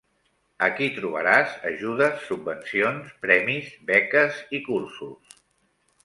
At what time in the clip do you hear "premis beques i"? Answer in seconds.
3.25-4.63